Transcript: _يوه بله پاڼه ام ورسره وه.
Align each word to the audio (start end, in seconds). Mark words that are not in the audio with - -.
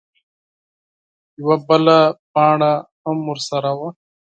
_يوه 1.39 1.55
بله 1.67 1.99
پاڼه 2.33 2.73
ام 3.07 3.17
ورسره 3.29 3.71
وه. 3.79 3.89